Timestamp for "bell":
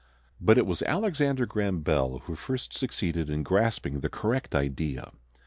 1.81-2.23